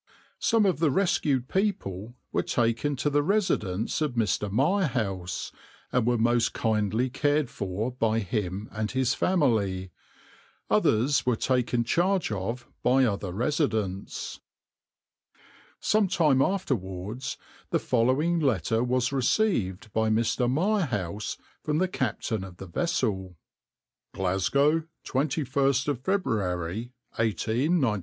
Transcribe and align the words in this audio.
Some 0.39 0.65
of 0.65 0.79
the 0.79 0.89
rescued 0.89 1.47
people 1.47 2.15
were 2.31 2.41
taken 2.41 2.95
to 2.95 3.09
the 3.11 3.21
residence 3.21 4.01
of 4.01 4.13
Mr. 4.15 4.49
Mirehouse, 4.51 5.51
and 5.91 6.07
were 6.07 6.17
most 6.17 6.53
kindly 6.53 7.07
cared 7.11 7.51
for 7.51 7.91
by 7.91 8.17
him 8.17 8.67
and 8.71 8.89
his 8.89 9.13
family; 9.13 9.91
others 10.71 11.23
were 11.27 11.35
taken 11.35 11.83
charge 11.83 12.31
of 12.31 12.67
by 12.81 13.05
other 13.05 13.31
residents.\par 13.31 14.41
Some 15.79 16.07
time 16.07 16.41
afterwards 16.41 17.37
the 17.69 17.77
following 17.77 18.39
letter 18.39 18.83
was 18.83 19.11
received 19.13 19.93
by 19.93 20.09
Mr. 20.09 20.49
Mirehouse 20.49 21.37
from 21.61 21.77
the 21.77 21.87
captain 21.87 22.43
of 22.43 22.57
the 22.57 22.65
vessel: 22.65 23.37
\par 24.13 24.33
\vs 24.33 24.49
{\noindent} 24.49 24.71
\noindent 24.73 24.83
GLASGOW, 25.03 25.41
21*st 25.43 26.03
February* 26.03 26.91
1894. 27.17 27.99